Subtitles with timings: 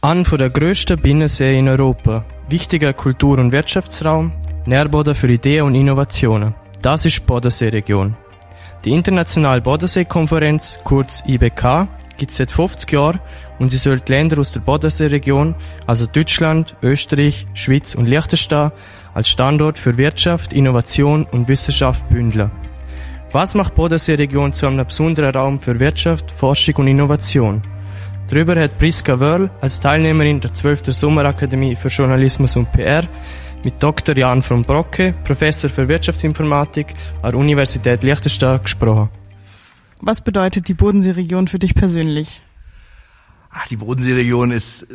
[0.00, 4.30] An von der grössten Binnensee in Europa, wichtiger Kultur- und Wirtschaftsraum,
[4.66, 6.54] Nährboden für Ideen und Innovationen.
[6.80, 8.16] Das ist die Bodenseeregion.
[8.84, 13.18] Die Internationale Bodenseekonferenz, kurz IBK, gibt es seit 50 Jahren
[13.58, 15.56] und sie soll die Länder aus der Bodenseeregion,
[15.88, 18.70] also Deutschland, Österreich, Schweiz und Liechtenstein,
[19.12, 22.52] als Standort für Wirtschaft, Innovation und Wissenschaft bündeln.
[23.30, 27.60] Was macht Bodenseeregion zu einem besonderen Raum für Wirtschaft, Forschung und Innovation?
[28.26, 30.94] Darüber hat Priska Wörl als Teilnehmerin der 12.
[30.94, 33.06] Sommerakademie für Journalismus und PR
[33.62, 34.16] mit Dr.
[34.16, 39.10] Jan von Brocke, Professor für Wirtschaftsinformatik an der Universität Liechtenstein gesprochen.
[40.00, 42.40] Was bedeutet die Bodenseeregion für dich persönlich?
[43.50, 44.86] Ach, die Bodenseeregion ist,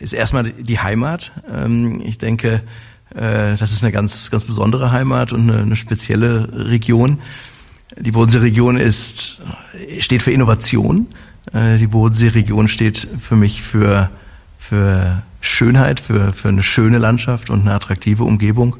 [0.00, 1.30] ist erstmal die Heimat.
[1.52, 2.62] Ähm, ich denke,
[3.14, 7.20] äh, das ist eine ganz, ganz besondere Heimat und eine, eine spezielle Region.
[7.98, 9.40] Die Bodenseeregion ist,
[10.00, 11.06] steht für Innovation.
[11.52, 14.10] Äh, die Bodenseeregion steht für mich für,
[14.58, 18.76] für Schönheit, für, für eine schöne Landschaft und eine attraktive Umgebung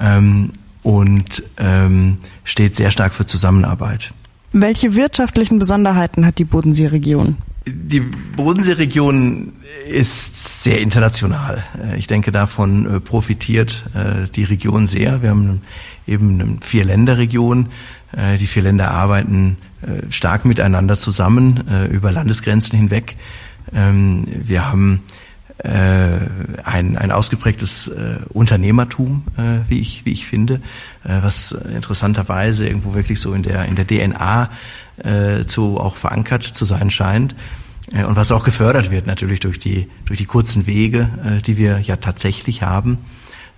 [0.00, 0.52] ähm,
[0.82, 4.12] und ähm, steht sehr stark für Zusammenarbeit.
[4.52, 7.36] Welche wirtschaftlichen Besonderheiten hat die Bodenseeregion?
[7.66, 9.52] Die Bodenseeregion
[9.86, 11.62] ist sehr international.
[11.80, 13.84] Äh, ich denke, davon äh, profitiert
[14.34, 15.22] die Region sehr.
[15.22, 15.60] Wir haben
[16.06, 17.68] eben eine Vier-Länder-Region.
[18.12, 19.56] Die vier Länder arbeiten
[20.10, 23.16] stark miteinander zusammen über Landesgrenzen hinweg.
[23.72, 25.02] Ähm, wir haben
[25.58, 26.18] äh,
[26.64, 30.54] ein, ein ausgeprägtes äh, Unternehmertum, äh, wie ich wie ich finde,
[31.04, 34.50] äh, was interessanterweise irgendwo wirklich so in der in der DNA
[34.98, 37.34] äh, zu auch verankert zu sein scheint
[37.92, 41.58] äh, und was auch gefördert wird natürlich durch die durch die kurzen Wege, äh, die
[41.58, 42.98] wir ja tatsächlich haben,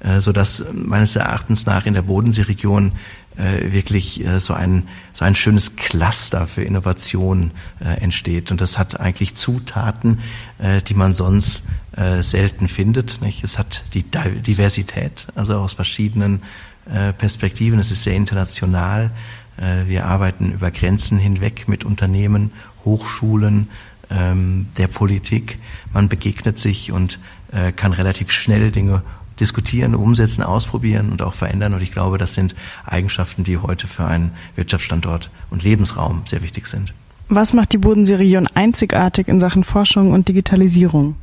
[0.02, 2.92] äh, so dass meines Erachtens nach in der Bodenseeregion
[3.36, 8.78] äh, wirklich äh, so ein so ein schönes Cluster für Innovation äh, entsteht und das
[8.78, 10.20] hat eigentlich Zutaten,
[10.58, 11.64] äh, die man sonst
[11.96, 13.20] äh, selten findet.
[13.42, 16.42] Es hat die Diversität, also aus verschiedenen
[16.90, 17.78] äh, Perspektiven.
[17.78, 19.10] Es ist sehr international.
[19.56, 22.52] Äh, wir arbeiten über Grenzen hinweg mit Unternehmen,
[22.84, 23.68] Hochschulen,
[24.10, 25.58] ähm, der Politik.
[25.92, 27.18] Man begegnet sich und
[27.52, 29.02] äh, kann relativ schnell Dinge
[29.42, 31.74] diskutieren, umsetzen, ausprobieren und auch verändern.
[31.74, 32.54] Und ich glaube, das sind
[32.86, 36.94] Eigenschaften, die heute für einen Wirtschaftsstandort und Lebensraum sehr wichtig sind.
[37.28, 41.16] Was macht die Bodenseeregion einzigartig in Sachen Forschung und Digitalisierung?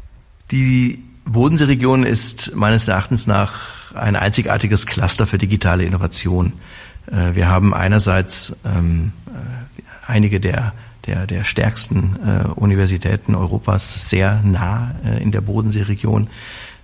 [0.52, 3.62] Die Bodenseeregion ist meines Erachtens nach
[3.94, 6.54] ein einzigartiges Cluster für digitale Innovation.
[7.08, 10.74] Äh, wir haben einerseits ähm, äh, einige der
[11.06, 16.28] der, der stärksten äh, Universitäten Europas sehr nah in der Bodenseeregion.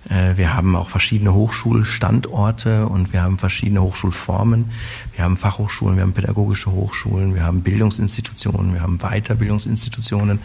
[0.08, 4.70] Äh, wir haben auch verschiedene Hochschulstandorte und wir haben verschiedene Hochschulformen.
[5.14, 10.40] Wir haben Fachhochschulen, wir haben pädagogische Hochschulen, wir haben Bildungsinstitutionen, wir haben Weiterbildungsinstitutionen.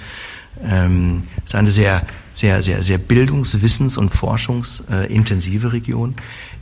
[0.64, 2.02] Ähm, es ist eine sehr,
[2.34, 6.16] sehr, sehr, sehr bildungs-, wissens- und forschungsintensive Region,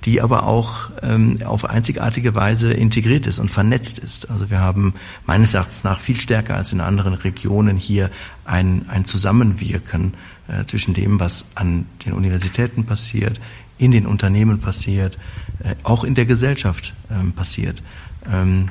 [0.06, 4.30] die aber auch ähm, auf einzigartige Weise integriert ist und vernetzt ist.
[4.30, 4.94] Also wir haben
[5.26, 8.12] meines Erachtens nach viel stärker als in anderen Regionen hier
[8.46, 10.14] ein, ein Zusammenwirken
[10.50, 13.40] äh, zwischen dem, was an den Universitäten passiert,
[13.78, 15.18] in den Unternehmen passiert,
[15.64, 17.84] äh, auch in der Gesellschaft ähm, passiert.
[18.32, 18.70] Ähm,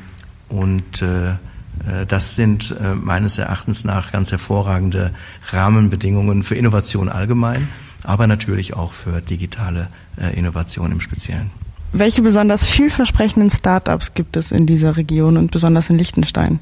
[0.49, 1.35] und äh,
[2.09, 5.15] das sind meines Erachtens nach ganz hervorragende
[5.51, 7.69] Rahmenbedingungen für Innovation allgemein,
[8.03, 9.87] aber natürlich auch für digitale
[10.35, 11.53] Innovation im Speziellen.
[11.93, 16.59] Welche besonders vielversprechenden Startups gibt es in dieser Region und besonders in Liechtenstein?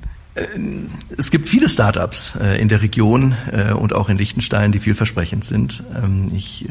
[1.17, 3.35] Es gibt viele Startups in der Region
[3.79, 5.83] und auch in Liechtenstein, die vielversprechend sind.
[5.95, 6.69] Ähm, ich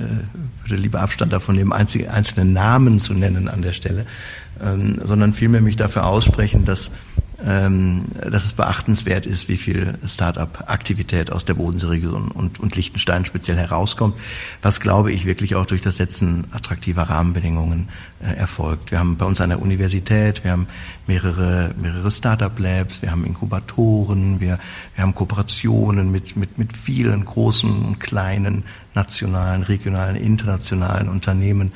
[0.63, 4.05] würde lieber Abstand davon nehmen, einzelne Namen zu nennen an der Stelle,
[4.63, 6.91] ähm, sondern vielmehr mich dafür aussprechen, dass
[7.45, 14.15] dass es beachtenswert ist, wie viel Start-up-Aktivität aus der Bodenseeregion und, und Liechtenstein speziell herauskommt,
[14.63, 17.89] was, glaube ich, wirklich auch durch das Setzen attraktiver Rahmenbedingungen
[18.19, 18.89] äh, erfolgt.
[18.89, 20.65] Wir haben bei uns an der Universität, wir haben
[21.05, 24.57] mehrere, mehrere Start-up-Labs, wir haben Inkubatoren, wir,
[24.95, 28.63] wir haben Kooperationen mit, mit, mit vielen großen und kleinen
[28.95, 31.73] nationalen, regionalen, internationalen Unternehmen.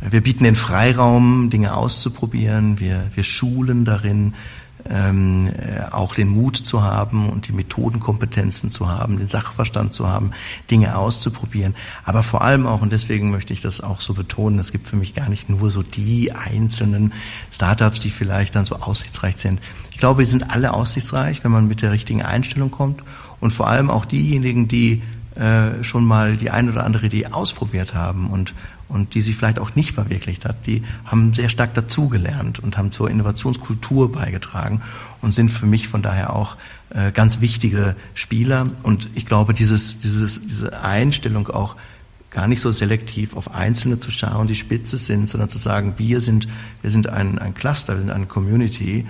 [0.00, 2.80] Wir bieten den Freiraum, Dinge auszuprobieren.
[2.80, 4.34] Wir, wir schulen darin,
[4.88, 10.08] ähm, äh, auch den Mut zu haben und die Methodenkompetenzen zu haben, den Sachverstand zu
[10.08, 10.32] haben,
[10.70, 11.74] Dinge auszuprobieren.
[12.04, 14.96] Aber vor allem auch, und deswegen möchte ich das auch so betonen, es gibt für
[14.96, 17.12] mich gar nicht nur so die einzelnen
[17.50, 19.60] Startups, die vielleicht dann so aussichtsreich sind.
[19.90, 23.02] Ich glaube, wir sind alle aussichtsreich, wenn man mit der richtigen Einstellung kommt
[23.40, 25.02] und vor allem auch diejenigen, die
[25.36, 28.54] äh, schon mal die ein oder andere Idee ausprobiert haben und,
[28.88, 32.92] und die sich vielleicht auch nicht verwirklicht hat, die haben sehr stark dazugelernt und haben
[32.92, 34.82] zur Innovationskultur beigetragen
[35.20, 36.56] und sind für mich von daher auch
[36.90, 38.68] äh, ganz wichtige Spieler.
[38.82, 41.76] Und ich glaube, dieses, dieses, diese Einstellung auch
[42.30, 46.20] gar nicht so selektiv auf Einzelne zu schauen, die Spitze sind, sondern zu sagen, wir
[46.20, 46.48] sind,
[46.82, 49.06] wir sind ein, ein Cluster, wir sind eine Community,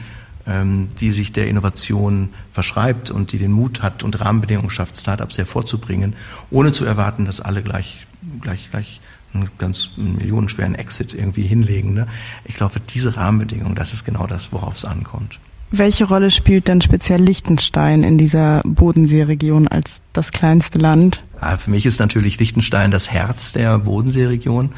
[0.46, 5.38] ähm, die sich der Innovation verschreibt und die den Mut hat und Rahmenbedingungen schafft, Startups
[5.38, 6.14] hervorzubringen,
[6.50, 8.06] ohne zu erwarten, dass alle gleich,
[8.42, 9.00] gleich, gleich
[9.34, 11.94] einen ganz millionenschweren Exit irgendwie hinlegen.
[11.94, 12.06] Ne?
[12.44, 15.38] Ich glaube, diese Rahmenbedingungen, das ist genau das, worauf es ankommt.
[15.70, 21.24] Welche Rolle spielt denn speziell Liechtenstein in dieser Bodenseeregion als das kleinste Land?
[21.40, 24.70] Ja, für mich ist natürlich Liechtenstein das Herz der Bodenseeregion.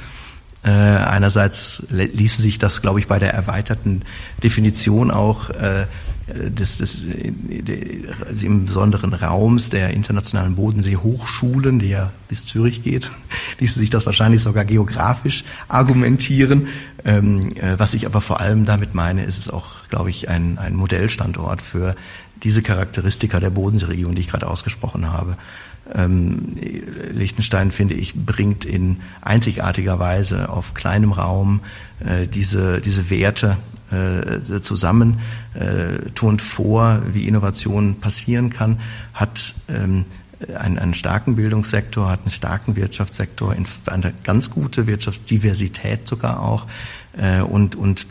[0.65, 4.03] Äh, einerseits ließen sich das, glaube ich, bei der erweiterten
[4.43, 5.87] Definition auch äh,
[6.27, 13.11] des, des des im besonderen Raums der internationalen Bodensee-Hochschulen, die ja bis Zürich geht,
[13.61, 16.69] ließe sich das wahrscheinlich sogar geografisch argumentieren.
[17.05, 20.59] Ähm, äh, was ich aber vor allem damit meine, ist es auch, glaube ich, ein,
[20.59, 21.95] ein Modellstandort für
[22.43, 25.37] diese Charakteristika der Bodenseeregion, die ich gerade ausgesprochen habe.
[25.95, 26.57] Ähm,
[27.13, 31.61] Liechtenstein, finde ich, bringt in einzigartiger Weise auf kleinem Raum
[32.01, 33.57] äh, diese, diese Werte
[33.91, 35.21] äh, zusammen,
[35.55, 38.81] äh, tun vor, wie Innovation passieren kann,
[39.15, 40.05] hat ähm,
[40.55, 43.55] einen, einen starken Bildungssektor, hat einen starken Wirtschaftssektor,
[43.87, 46.67] eine ganz gute Wirtschaftsdiversität sogar auch
[47.17, 48.07] äh, und, und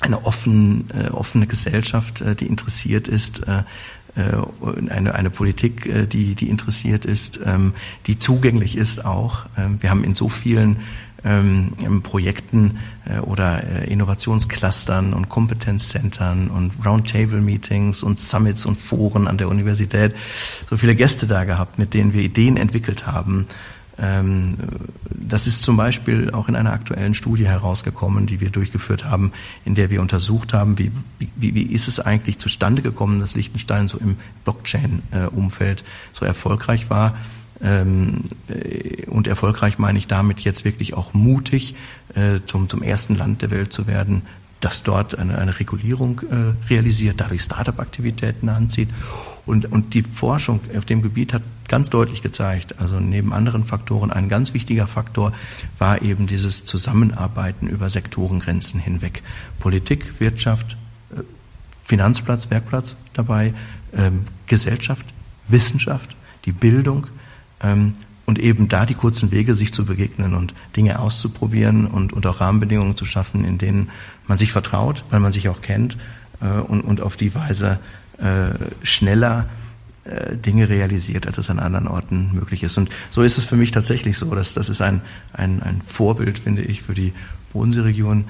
[0.00, 3.64] eine offen, äh, offene Gesellschaft, äh, die interessiert ist, äh,
[4.16, 7.74] eine, eine Politik, äh, die, die interessiert ist, ähm,
[8.06, 9.46] die zugänglich ist auch.
[9.56, 10.78] Ähm, wir haben in so vielen
[11.22, 19.48] ähm, Projekten äh, oder Innovationsclustern und Kompetenzzentren und Roundtable-Meetings und Summits und Foren an der
[19.48, 20.14] Universität
[20.68, 23.46] so viele Gäste da gehabt, mit denen wir Ideen entwickelt haben,
[24.00, 29.32] das ist zum Beispiel auch in einer aktuellen Studie herausgekommen, die wir durchgeführt haben,
[29.64, 33.88] in der wir untersucht haben, wie, wie, wie ist es eigentlich zustande gekommen, dass Liechtenstein
[33.88, 37.16] so im Blockchain-Umfeld so erfolgreich war.
[37.62, 41.74] Ähm, äh, und erfolgreich meine ich damit jetzt wirklich auch mutig,
[42.14, 44.22] äh, zum, zum ersten Land der Welt zu werden,
[44.60, 48.88] das dort eine, eine Regulierung äh, realisiert, dadurch Start-up-Aktivitäten anzieht.
[49.50, 54.12] Und, und die Forschung auf dem Gebiet hat ganz deutlich gezeigt, also neben anderen Faktoren,
[54.12, 55.32] ein ganz wichtiger Faktor
[55.76, 59.24] war eben dieses Zusammenarbeiten über Sektorengrenzen hinweg.
[59.58, 60.76] Politik, Wirtschaft,
[61.12, 61.22] äh,
[61.84, 63.52] Finanzplatz, Werkplatz dabei,
[63.92, 65.04] ähm, Gesellschaft,
[65.48, 66.14] Wissenschaft,
[66.44, 67.08] die Bildung
[67.60, 67.94] ähm,
[68.26, 72.40] und eben da die kurzen Wege, sich zu begegnen und Dinge auszuprobieren und, und auch
[72.40, 73.90] Rahmenbedingungen zu schaffen, in denen
[74.28, 75.96] man sich vertraut, weil man sich auch kennt
[76.40, 77.80] äh, und, und auf die Weise
[78.20, 78.50] äh,
[78.82, 79.48] schneller
[80.04, 82.78] äh, Dinge realisiert, als es an anderen Orten möglich ist.
[82.78, 85.02] Und so ist es für mich tatsächlich so, dass das ist ein,
[85.32, 87.12] ein, ein Vorbild, finde ich, für die
[87.52, 88.24] Bodenseeregion.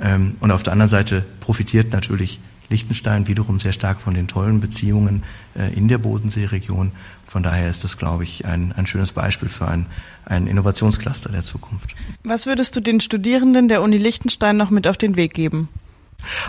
[0.00, 4.60] Ähm, und auf der anderen Seite profitiert natürlich Liechtenstein wiederum sehr stark von den tollen
[4.60, 5.22] Beziehungen
[5.54, 6.92] äh, in der Bodenseeregion.
[7.26, 9.86] Von daher ist das, glaube ich, ein, ein schönes Beispiel für ein,
[10.24, 11.94] ein Innovationscluster der Zukunft.
[12.22, 15.68] Was würdest du den Studierenden der Uni Liechtenstein noch mit auf den Weg geben?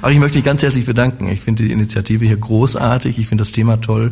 [0.01, 1.30] Aber ich möchte mich ganz herzlich bedanken.
[1.30, 3.19] Ich finde die Initiative hier großartig.
[3.19, 4.12] Ich finde das Thema toll.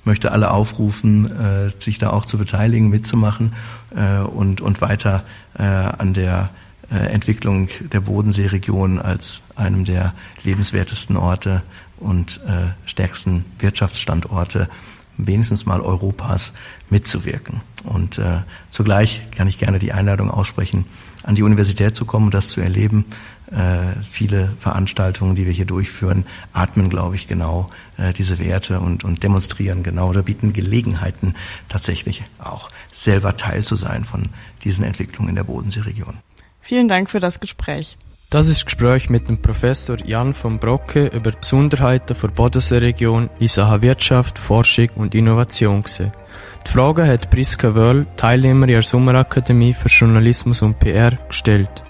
[0.00, 3.52] Ich möchte alle aufrufen, äh, sich da auch zu beteiligen, mitzumachen
[3.94, 5.24] äh, und, und weiter
[5.58, 6.50] äh, an der
[6.90, 10.12] Entwicklung der Bodenseeregion als einem der
[10.42, 11.62] lebenswertesten Orte
[11.98, 12.40] und
[12.84, 14.68] stärksten Wirtschaftsstandorte
[15.26, 16.52] wenigstens mal Europas
[16.88, 17.60] mitzuwirken.
[17.84, 20.86] Und äh, zugleich kann ich gerne die Einladung aussprechen,
[21.22, 23.06] an die Universität zu kommen und das zu erleben.
[23.50, 29.02] Äh, viele Veranstaltungen, die wir hier durchführen, atmen, glaube ich, genau äh, diese Werte und,
[29.04, 31.34] und demonstrieren genau oder bieten Gelegenheiten,
[31.68, 34.28] tatsächlich auch selber Teil zu sein von
[34.62, 36.18] diesen Entwicklungen in der Bodenseeregion.
[36.60, 37.96] Vielen Dank für das Gespräch.
[38.30, 43.48] Das ist Gespräch mit dem Professor Jan von Brocke über die Besonderheiten der Bodenseeregion in
[43.48, 46.12] Sachen Wirtschaft, Forschung und Innovation gesehen.
[46.64, 51.82] Die Frage hat Priska Wöll, Teilnehmer der Sommerakademie für Journalismus und PR, gestellt.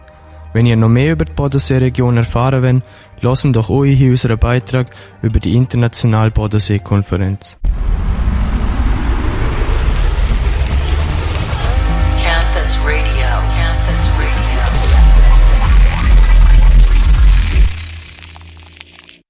[0.54, 2.88] Wenn ihr noch mehr über die Bodenseeregion erfahren wollt,
[3.20, 4.86] lassen doch euch in unseren Beitrag
[5.20, 7.58] über die internationale Bodenseekonferenz.
[7.60, 7.89] konferenz